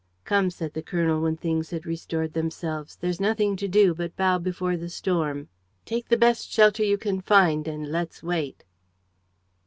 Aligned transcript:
"Come," 0.25 0.49
said 0.49 0.73
the 0.73 0.81
colonel, 0.81 1.21
when 1.21 1.37
things 1.37 1.69
had 1.69 1.85
restored 1.85 2.33
themselves, 2.33 2.95
"there's 2.99 3.19
nothing 3.21 3.55
to 3.57 3.67
do 3.67 3.93
but 3.93 4.15
bow 4.17 4.39
before 4.39 4.75
the 4.75 4.89
storm. 4.89 5.47
Take 5.85 6.07
the 6.09 6.17
best 6.17 6.51
shelter 6.51 6.83
you 6.83 6.97
can 6.97 7.21
find; 7.21 7.67
and 7.67 7.87
let's 7.91 8.23
wait." 8.23 8.63